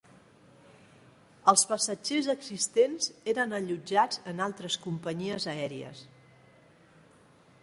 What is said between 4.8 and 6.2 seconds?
companyies aèries.